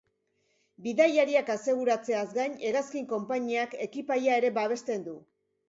[0.85, 5.19] Bidaiariak aseguratzeaz gain, hegazkin konpainiak ekipaia ere babesten du.